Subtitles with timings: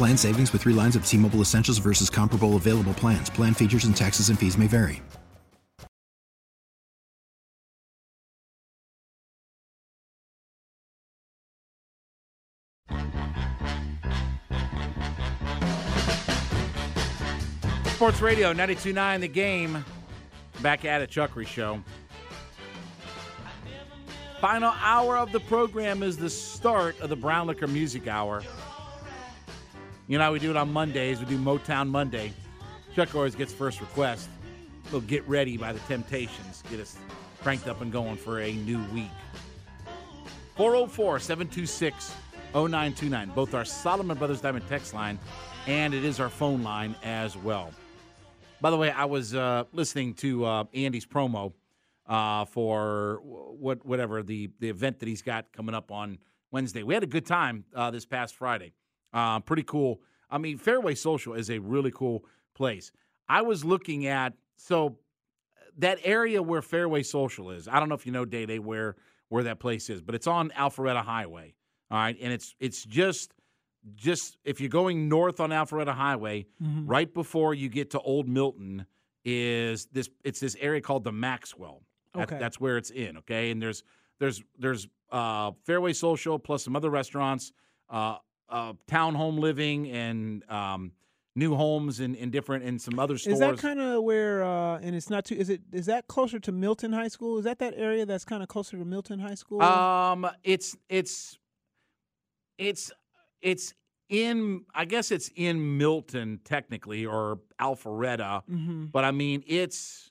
[0.00, 3.28] Plan savings with three lines of T Mobile Essentials versus comparable available plans.
[3.28, 5.02] Plan features and taxes and fees may vary.
[17.92, 19.84] Sports Radio 92.9 The Game.
[20.62, 21.84] Back at it, Chuckery Show.
[24.40, 28.42] Final hour of the program is the start of the Brown Liquor Music Hour.
[30.10, 31.20] You know how we do it on Mondays?
[31.20, 32.32] We do Motown Monday.
[32.96, 34.28] Chuck always gets first request.
[34.90, 36.64] We'll get ready by the Temptations.
[36.68, 36.96] Get us
[37.42, 39.12] cranked up and going for a new week.
[40.56, 42.12] 404 726
[42.52, 43.30] 0929.
[43.36, 45.16] Both our Solomon Brothers Diamond text line
[45.68, 47.70] and it is our phone line as well.
[48.60, 51.52] By the way, I was uh, listening to uh, Andy's promo
[52.08, 56.18] uh, for what whatever the the event that he's got coming up on
[56.50, 56.82] Wednesday.
[56.82, 58.72] We had a good time uh, this past Friday.
[59.12, 60.00] Uh, pretty cool.
[60.30, 62.92] I mean, Fairway Social is a really cool place.
[63.28, 64.98] I was looking at so
[65.78, 67.68] that area where Fairway Social is.
[67.68, 68.96] I don't know if you know Day Day where
[69.28, 71.54] where that place is, but it's on Alpharetta Highway.
[71.90, 73.32] All right, and it's it's just
[73.94, 76.86] just if you're going north on Alpharetta Highway, mm-hmm.
[76.86, 78.86] right before you get to Old Milton
[79.24, 81.82] is this it's this area called the Maxwell.
[82.14, 82.38] That, okay.
[82.38, 83.50] That's where it's in, okay?
[83.50, 83.82] And there's
[84.18, 87.52] there's there's uh, Fairway Social plus some other restaurants,
[87.88, 88.16] uh,
[88.50, 90.92] uh, townhome living and um,
[91.34, 93.34] new homes and in, in, different and some other stores.
[93.34, 94.44] Is that kind of where?
[94.44, 95.36] Uh, and it's not too.
[95.36, 95.60] Is it?
[95.72, 97.38] Is that closer to Milton High School?
[97.38, 99.62] Is that that area that's kind of closer to Milton High School?
[99.62, 101.38] Um, it's it's
[102.58, 102.92] it's
[103.40, 103.74] it's
[104.08, 108.86] in I guess it's in Milton technically or Alpharetta, mm-hmm.
[108.86, 110.10] but I mean it's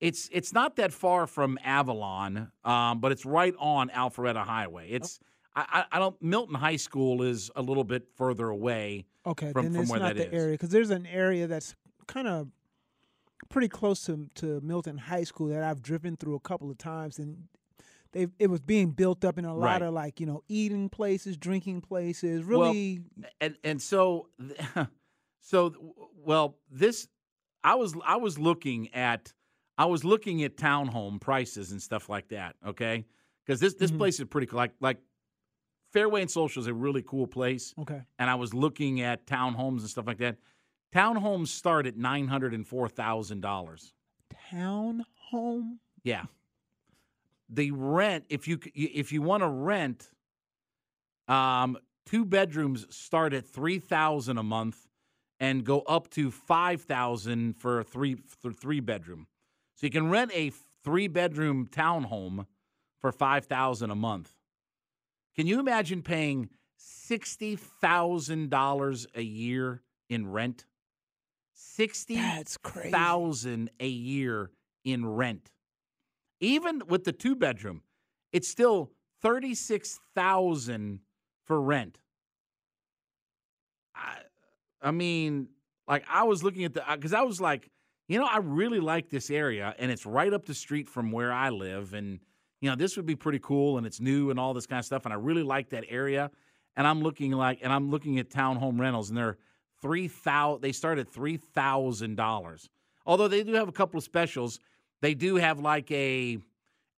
[0.00, 4.88] it's it's not that far from Avalon, um, but it's right on Alpharetta Highway.
[4.90, 5.18] It's
[5.56, 9.06] I, I don't Milton High School is a little bit further away.
[9.26, 10.42] Okay, from, then from it's where not that the is.
[10.42, 11.74] area because there's an area that's
[12.06, 12.48] kind of
[13.48, 17.18] pretty close to to Milton High School that I've driven through a couple of times,
[17.18, 17.44] and
[18.12, 19.82] they it was being built up in a lot Right.
[19.82, 22.42] of like you know eating places, drinking places.
[22.44, 23.00] Really,
[23.40, 24.28] and and so
[25.40, 25.72] so
[26.16, 27.08] well this
[27.62, 29.32] I was I was looking at
[29.78, 32.56] I was looking at townhome prices and stuff like that.
[32.66, 33.04] Okay,
[33.44, 33.98] because this this Mhm.
[33.98, 34.58] place is pretty cool.
[34.58, 34.98] Like like
[35.94, 37.72] Fairway and Social is a really cool place.
[37.78, 38.02] okay.
[38.18, 40.36] and I was looking at townhomes and stuff like that.
[40.92, 43.94] Townhomes start at nine hundred and four thousand dollars.
[44.50, 45.78] Town home.
[46.02, 46.24] Yeah,
[47.48, 50.10] the rent if you if you want to rent,
[51.28, 54.88] um, two bedrooms start at three thousand a month,
[55.38, 59.28] and go up to five thousand for a three for three bedroom.
[59.76, 60.50] So you can rent a
[60.82, 62.46] three bedroom townhome
[63.00, 64.32] for five thousand a month.
[65.34, 70.64] Can you imagine paying sixty thousand dollars a year in rent?
[71.52, 72.56] Sixty That's
[73.80, 74.50] a year
[74.84, 75.50] in rent.
[76.40, 77.82] Even with the two bedroom,
[78.32, 78.92] it's still
[79.22, 81.00] thirty six thousand
[81.44, 81.98] for rent.
[83.94, 84.18] I,
[84.82, 85.48] I mean,
[85.88, 87.70] like I was looking at the uh, because I was like,
[88.08, 91.32] you know, I really like this area, and it's right up the street from where
[91.32, 92.20] I live, and
[92.64, 94.86] you know, this would be pretty cool, and it's new and all this kind of
[94.86, 96.30] stuff, and I really like that area.
[96.76, 99.36] And I'm looking like, and I'm looking at townhome rentals, and they're
[99.82, 100.62] three thousand.
[100.62, 102.70] They start at three thousand dollars.
[103.04, 104.60] Although they do have a couple of specials,
[105.02, 106.38] they do have like a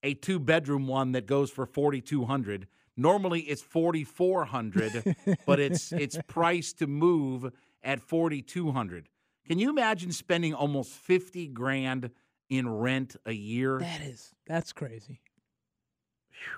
[0.04, 2.68] a two bedroom one that goes for forty two hundred.
[2.96, 5.16] Normally it's forty four hundred,
[5.46, 7.50] but it's it's priced to move
[7.82, 9.08] at forty two hundred.
[9.48, 12.10] Can you imagine spending almost fifty grand
[12.48, 13.80] in rent a year?
[13.80, 15.18] That is that's crazy.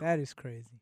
[0.01, 0.81] That is crazy.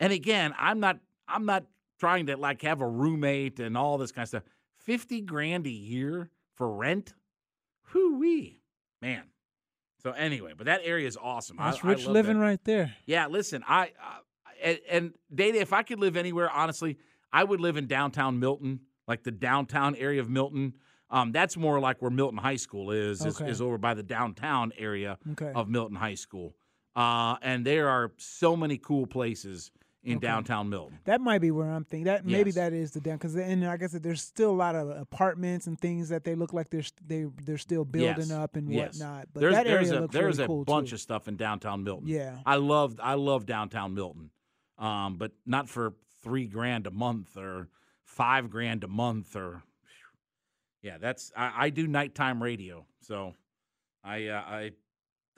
[0.00, 0.98] And again, I'm not
[1.28, 1.64] I'm not
[1.98, 4.42] trying to like have a roommate and all this kind of stuff.
[4.78, 7.14] Fifty grand a year for rent?
[7.94, 8.60] Whoo wee,
[9.00, 9.24] man.
[10.02, 11.56] So anyway, but that area is awesome.
[11.56, 12.44] That's I, rich I living that.
[12.44, 12.94] right there.
[13.06, 14.18] Yeah, listen, I uh,
[14.62, 16.98] and, and Data, if I could live anywhere, honestly,
[17.32, 20.74] I would live in downtown Milton, like the downtown area of Milton.
[21.10, 24.72] Um, that's more like where Milton High School is, is, is over by the downtown
[24.76, 25.52] area Okay.
[25.54, 26.54] of Milton High School.
[26.96, 29.70] Uh, and there are so many cool places
[30.02, 30.26] in Okay.
[30.28, 30.98] downtown Milton.
[31.04, 32.04] That might be where I'm thinking.
[32.04, 32.54] That maybe Yes.
[32.54, 35.66] that is the down because and like I said, there's still a lot of apartments
[35.66, 38.30] and things that they look like they're they they're still building Yes.
[38.30, 38.94] up and Yes.
[39.00, 39.26] whatnot.
[39.34, 40.94] But there's that there's area a looks there's really a cool bunch too.
[40.94, 42.06] of stuff in downtown Milton.
[42.08, 42.38] Yeah.
[42.46, 44.30] I love I love downtown Milton,
[44.78, 47.68] um, but not for three grand a month or
[48.04, 49.62] five grand a month or.
[50.82, 53.34] Yeah, that's I, I do nighttime radio, so
[54.04, 54.70] I uh, I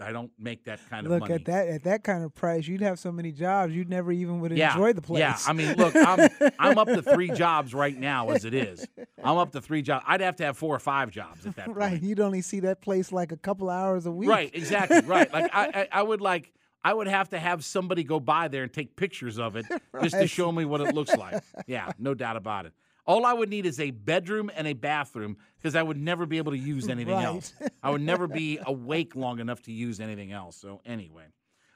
[0.00, 1.34] I don't make that kind of Look money.
[1.34, 4.40] at that at that kind of price, you'd have so many jobs, you'd never even
[4.40, 5.20] would yeah, enjoy the place.
[5.20, 6.28] Yeah, I mean, look, I'm
[6.58, 8.86] I'm up to three jobs right now as it is.
[9.22, 10.04] I'm up to three jobs.
[10.06, 11.76] I'd have to have four or five jobs at that point.
[11.78, 12.02] right.
[12.02, 14.28] You'd only see that place like a couple hours a week.
[14.28, 15.00] Right, exactly.
[15.00, 15.32] Right.
[15.32, 16.52] Like I, I, I would like
[16.84, 19.66] I would have to have somebody go by there and take pictures of it
[20.00, 21.42] just to show me what it looks like.
[21.66, 22.72] Yeah, no doubt about it.
[23.08, 26.36] All I would need is a bedroom and a bathroom because I would never be
[26.38, 27.24] able to use anything Right.
[27.24, 27.54] else.
[27.82, 30.56] I would never be awake long enough to use anything else.
[30.58, 31.24] So anyway.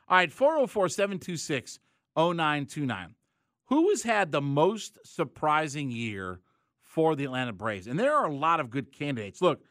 [0.09, 0.31] All right,
[2.17, 3.15] 404-726-0929.
[3.67, 6.41] Who has had the most surprising year
[6.83, 7.87] for the Atlanta Braves?
[7.87, 9.41] And there are a lot of good candidates.
[9.41, 9.63] Look,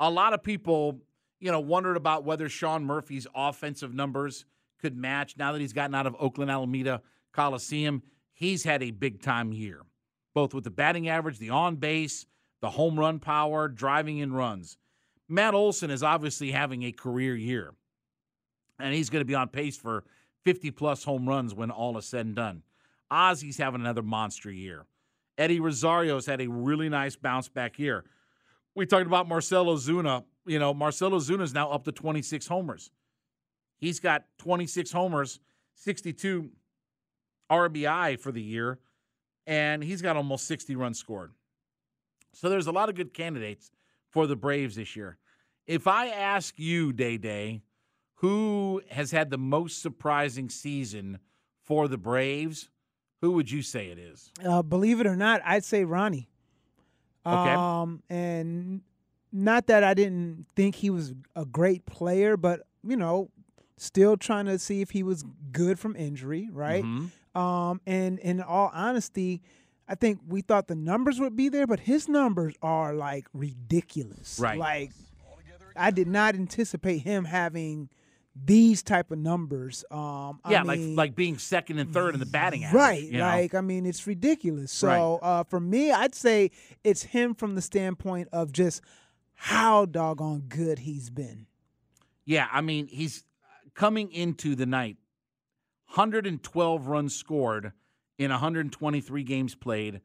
[0.00, 1.00] a lot of people,
[1.38, 4.44] you know, wondered about whether Sean Murphy's offensive numbers
[4.80, 7.00] could match now that he's gotten out of Oakland Alameda
[7.32, 8.02] Coliseum.
[8.32, 9.82] He's had a big time year,
[10.36, 12.26] both with the batting average, the on base,
[12.60, 14.76] the home run power, driving in runs.
[15.30, 17.72] Matt Olson is obviously having a career year,
[18.78, 20.04] and he's going to be on pace for
[20.44, 22.62] 50 plus home runs when all is said and done.
[23.10, 24.84] Ozzie's having another monster year.
[25.38, 28.04] Eddie Rosario's had a really nice bounce back year.
[28.74, 30.22] We talked about Marcell Ozuna.
[30.44, 32.90] You know, Marcell Ozuna is now up to 26 homers.
[33.78, 35.40] He's got 26 homers,
[35.76, 36.50] 62
[37.50, 38.80] RBI for the year,
[39.46, 41.32] and he's got almost 60 runs scored.
[42.32, 43.70] So there's a lot of good candidates
[44.10, 45.18] for the Braves this year.
[45.66, 47.62] If I ask you, Day Day,
[48.16, 51.18] who has had the most surprising season
[51.62, 52.68] for the Braves,
[53.20, 54.30] who would you say it is?
[54.44, 56.28] Uh, believe it or not, I'd say Ronnie.
[57.24, 57.54] Okay.
[57.54, 58.82] Um, and
[59.32, 63.30] not that I didn't think he was a great player, but you know,
[63.76, 66.84] still trying to see if he was good from injury, right?
[66.84, 67.10] Mhm.
[67.36, 69.42] Um, and in all honesty,
[69.88, 74.38] I think we thought the numbers would be there, but his numbers are like ridiculous.
[74.40, 74.58] Right.
[74.58, 74.90] Like
[75.76, 77.90] I did not anticipate him having
[78.34, 79.84] these type of numbers.
[79.90, 82.80] Um, I Yeah, mean, like like being second and third in the batting average.
[82.80, 83.02] Right.
[83.02, 83.26] you know?
[83.26, 84.72] Like, I mean, it's ridiculous.
[84.72, 85.18] So Right.
[85.22, 86.50] uh, for me, I'd say
[86.84, 88.80] it's him from the standpoint of just
[89.34, 91.46] how doggone good he's been.
[92.24, 93.24] Yeah, I mean, he's
[93.74, 94.96] coming into the night
[95.88, 97.72] 112 runs scored
[98.18, 100.00] in 123 games played.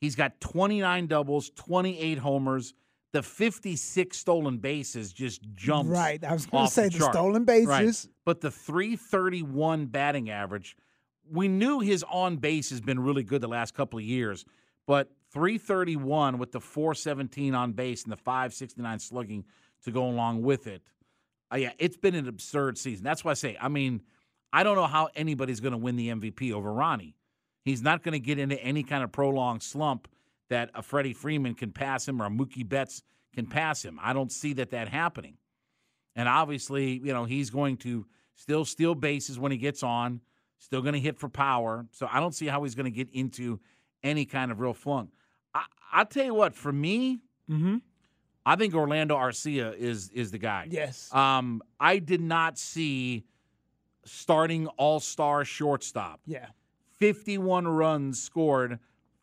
[0.00, 2.74] He's got 29 doubles, 28 homers.
[3.12, 5.90] The 56 stolen bases just jumps.
[5.90, 6.22] Right.
[6.24, 7.66] I was going to say the the, stolen Right.
[7.66, 8.08] bases.
[8.24, 10.76] But the 331 batting average,
[11.28, 14.44] we knew his on base has been really good the last couple of years,
[14.86, 19.44] but 331 with the 417 on base and the 569 slugging
[19.84, 20.82] to go along with it.
[21.52, 23.04] Uh, yeah, it's been an absurd season.
[23.04, 24.02] That's why I say, I mean,
[24.52, 27.16] I don't know how anybody's going to win the MVP over Ronnie.
[27.64, 30.08] He's not going to get into any kind of prolonged slump
[30.48, 33.02] that a Freddie Freeman can pass him or a Mookie Betts
[33.34, 33.98] can pass him.
[34.02, 35.36] I don't see that that happening.
[36.16, 40.20] And obviously, you know, he's going to still steal bases when he gets on,
[40.58, 41.86] still going to hit for power.
[41.92, 43.60] So I don't see how he's going to get into
[44.02, 45.10] any kind of real flunk.
[45.54, 47.78] I, I'll tell you what, for me, Mm-hmm.
[48.46, 50.66] I think Orlando Arcia is is the guy.
[50.70, 51.12] Yes.
[51.12, 53.24] Um, I did not see
[54.04, 56.20] starting all star shortstop.
[56.26, 56.46] yeah.
[56.98, 58.78] 51 runs scored,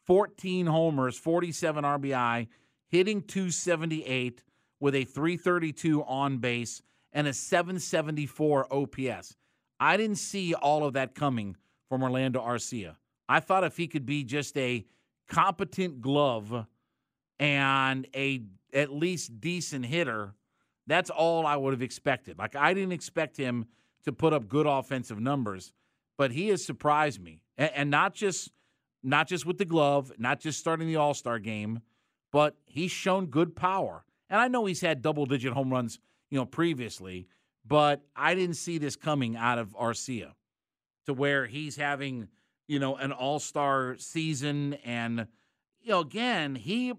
[0.05, 2.47] 14 homers, 47 RBI,
[2.87, 4.43] hitting 278
[4.79, 6.81] with a 332 on base
[7.13, 9.35] and a 774 OPS.
[9.79, 11.55] I didn't see all of that coming
[11.87, 12.95] from Orlando Arcia.
[13.29, 14.85] I thought if he could be just a
[15.27, 16.65] competent glove
[17.39, 18.41] and a
[18.73, 20.33] at least decent hitter,
[20.87, 22.39] that's all I would have expected.
[22.39, 23.65] Like I didn't expect him
[24.07, 25.71] to put up good offensive numbers,
[26.17, 28.51] but he has surprised me, and, and not just
[29.03, 31.81] not just with the glove, not just starting the All Star game,
[32.31, 34.03] but he's shown good power.
[34.29, 35.99] And I know he's had double digit home runs,
[36.29, 37.27] you know, previously,
[37.65, 40.31] but I didn't see this coming out of Arcia
[41.05, 42.27] to where he's having
[42.67, 45.27] you know, an all-star season and
[45.81, 46.93] you know, again, he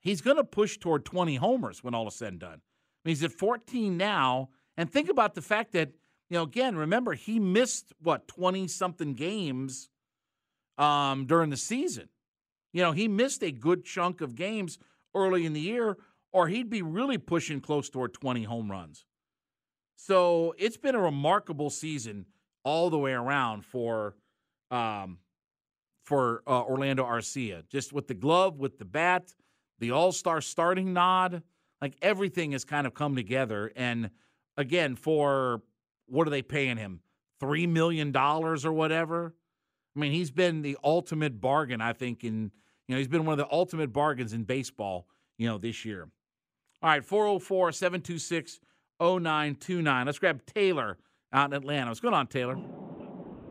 [0.00, 2.60] he's going to push toward 20 homers when all is said and done.
[2.60, 5.92] I mean, he's at 14 now, and think about the fact that
[6.34, 9.88] you know, again, remember he missed what 20 something games
[10.78, 12.08] um, during the season.
[12.72, 14.80] You know, he missed a good chunk of games
[15.14, 15.96] early in the year,
[16.32, 19.06] or he'd be really pushing close toward 20 home runs.
[19.94, 22.26] So it's been a remarkable season
[22.64, 24.16] all the way around for
[24.72, 25.18] um,
[26.02, 27.62] for uh, Orlando Arcia.
[27.68, 29.32] Just with the glove, with the bat,
[29.78, 31.44] the All Star starting nod,
[31.80, 33.70] like everything has kind of come together.
[33.76, 34.10] And
[34.56, 35.62] again, for
[36.06, 37.00] what are they paying him?
[37.40, 39.34] Three million dollars or whatever.
[39.96, 42.50] I mean, he's been the ultimate bargain, I think, in
[42.88, 45.06] you know, he's been one of the ultimate bargains in baseball,
[45.38, 46.08] you know, this year.
[46.82, 48.60] All right, 404 726
[49.00, 50.06] 0929.
[50.06, 50.98] Let's grab Taylor
[51.32, 51.90] out in Atlanta.
[51.90, 52.56] What's going on, Taylor?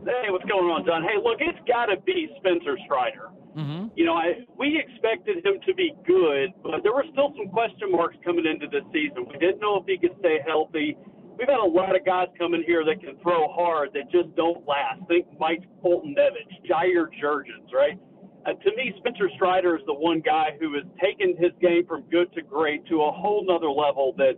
[0.04, 1.02] Hey, what's going on, Don?
[1.02, 3.30] Hey, look, it's got to be Spencer Strider.
[3.56, 3.88] Mm-hmm.
[3.96, 7.90] You know, I, we expected him to be good, but there were still some question
[7.90, 9.26] marks coming into this season.
[9.30, 10.96] We didn't know if he could stay healthy.
[11.38, 14.66] We've had a lot of guys coming here that can throw hard that just don't
[14.68, 15.00] last.
[15.08, 17.98] Think Mike Foltynewicz, Jair Jurrjens, right?
[18.46, 22.02] Uh, to me, Spencer Strider is the one guy who has taken his game from
[22.10, 24.34] good to great to a whole nother level that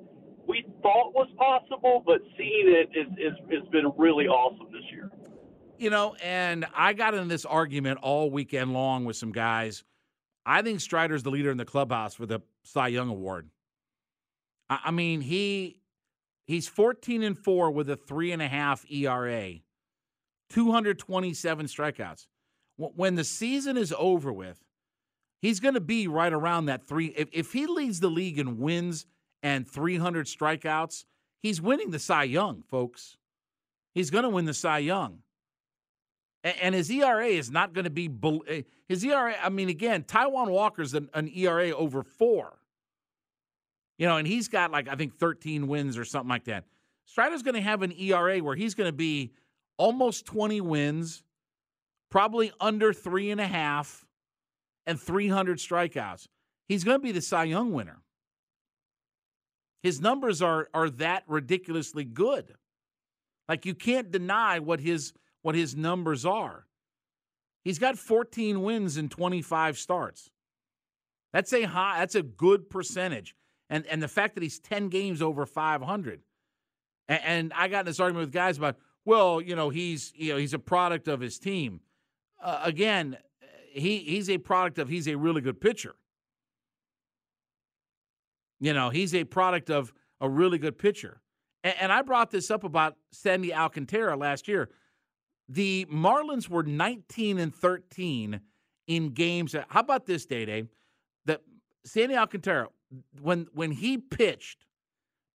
[0.47, 5.11] we thought was possible, but seeing it is, is, has been really awesome this year.
[5.79, 9.85] You know, and I got in this argument all weekend long with some guys.
[10.47, 13.51] I think Strider's the leader in the clubhouse for the Cy Young Award.
[14.71, 15.81] I, I mean, he
[16.47, 19.55] he's 14 and 4 with a three and a half ERA,
[20.51, 22.27] 227 strikeouts.
[22.77, 24.63] When the season is over with,
[25.41, 27.07] he's going to be right around that three.
[27.07, 29.07] If, if he leads the league in wins
[29.43, 31.05] and 300 strikeouts,
[31.43, 33.17] he's winning the Cy Young, folks.
[33.95, 35.21] He's going to win the Cy Young.
[36.45, 38.09] And his ERA is not going to be
[38.47, 39.35] eh, his ERA.
[39.43, 42.59] I mean, again, Taijuan Walker's an, an ERA over four.
[43.99, 46.65] You know, and he's got like I think 13 wins or something like that.
[47.07, 49.33] Strider's going to have an ERA where he's going to be
[49.79, 51.23] almost 20 wins,
[52.11, 54.05] probably under three and a half,
[54.87, 56.27] and 300 strikeouts.
[56.69, 58.03] He's going to be the Cy Young winner.
[59.83, 62.55] His numbers are are that ridiculously good.
[63.49, 65.13] Like you can't deny what his
[65.43, 66.67] what his numbers are.
[67.63, 70.31] He's got 14 wins in 25 starts.
[71.33, 73.35] That's a high that's a good percentage.
[73.69, 76.21] And and the fact that he's 10 games over 500.
[77.09, 80.33] And, and I got in this argument with guys about, well, you know, he's you
[80.33, 81.81] know, he's a product of his team.
[82.43, 83.17] Uh, again,
[83.73, 85.95] he he's a product of he's a really good pitcher.
[88.61, 91.21] You know, he's a product of a really good pitcher.
[91.63, 94.71] And, and I brought this up about Sandy Alcantara last year.
[95.49, 98.41] The Marlins were 19 and 13
[98.87, 99.55] in games.
[99.69, 100.65] How about this, Day Day?
[101.27, 101.43] That
[101.85, 102.69] Sandy Alcantara,
[103.21, 104.67] when when he pitched,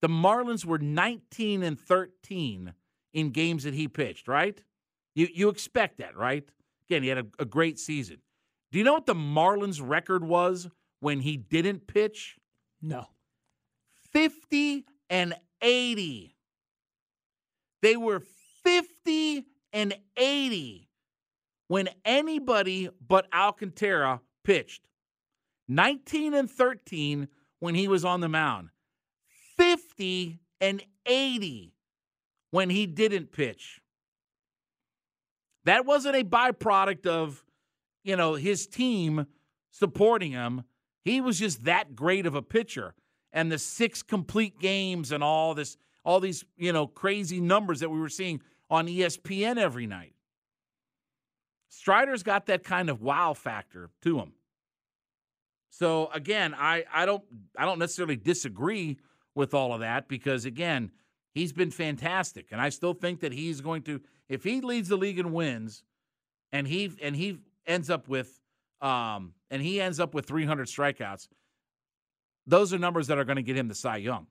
[0.01, 2.73] the Marlins were 19 and 13
[3.13, 4.27] in games that he pitched.
[4.27, 4.61] Right?
[5.15, 6.47] You you expect that, right?
[6.89, 8.17] Again, he had a, a great season.
[8.71, 12.37] Do you know what the Marlins' record was when he didn't pitch?
[12.81, 13.07] No.
[14.11, 16.35] 50 and 80.
[17.81, 18.21] They were
[18.63, 20.89] 50 and 80
[21.67, 24.87] when anybody but Alcantara pitched.
[25.67, 27.27] 19 and 13
[27.61, 28.69] when he was on the mound.
[29.55, 31.73] 50 and 80
[32.49, 33.79] when he didn't pitch.
[35.63, 37.45] That wasn't a byproduct of,
[38.03, 39.27] you know, his team
[39.69, 40.63] supporting him.
[41.05, 42.95] He was just that great of a pitcher.
[43.31, 47.89] And the six complete games and all this, all these, you know, crazy numbers that
[47.89, 50.13] we were seeing on ESPN every night.
[51.69, 54.33] Strider's got that kind of wow factor to him.
[55.71, 57.23] So again, I, I don't
[57.57, 58.99] I don't necessarily disagree
[59.33, 60.91] with all of that because again,
[61.33, 62.47] he's been fantastic.
[62.51, 65.83] And I still think that he's going to if he leads the league and wins
[66.51, 68.39] and he and he ends up with
[68.81, 71.29] um and he ends up with 300 strikeouts,
[72.45, 74.27] those are numbers that are going to get him the Cy Young.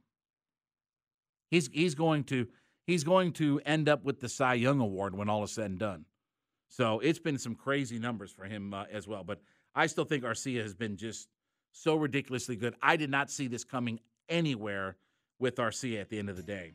[1.50, 2.48] He's he's going to
[2.86, 5.78] he's going to end up with the Cy Young Award when all is said and
[5.78, 6.04] done.
[6.70, 9.24] So it's been some crazy numbers for him uh, as well.
[9.24, 9.40] But
[9.74, 11.28] I still think Arcia has been just
[11.72, 12.74] so ridiculously good.
[12.80, 14.96] I did not see this coming anywhere
[15.40, 16.72] with Arcia at the end of the day.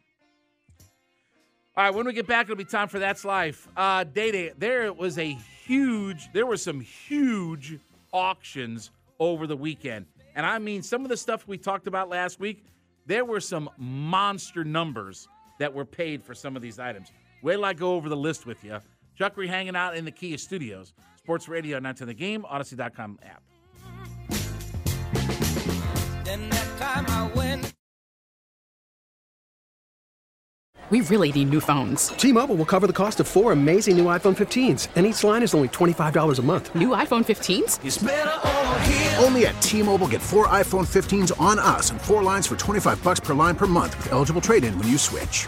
[1.78, 3.68] All right, when we get back, it'll be time for That's Life.
[3.76, 7.80] Uh, Day Day, there was a huge, there were some huge
[8.12, 10.06] auctions over the weekend.
[10.36, 12.66] And I mean, some of the stuff we talked about last week,
[13.06, 15.28] there were some monster numbers
[15.60, 17.12] that were paid for some of these items.
[17.42, 18.80] Wait till I go over the list with you.
[19.20, 20.94] Chuckery hanging out in the Kia studios.
[21.18, 23.44] Sports Radio 910 The Game, Audacy.com app.
[26.24, 27.74] Then that time I went.
[30.92, 32.10] We really need new phones.
[32.10, 35.56] T-Mobile will cover the cost of four amazing new iPhone 15s, and each line is
[35.56, 36.76] only $25 a month.
[36.76, 37.84] New iPhone 15s?
[37.84, 39.16] It's over here.
[39.18, 43.20] Only at T-Mobile get four iPhone 15s on us and four lines for 25 bucks
[43.20, 45.48] per line per month with eligible trade-in when you switch.